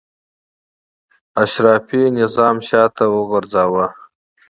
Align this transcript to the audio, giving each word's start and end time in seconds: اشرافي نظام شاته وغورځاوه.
اشرافي 1.43 2.01
نظام 2.19 2.55
شاته 2.67 3.05
وغورځاوه. 3.15 3.85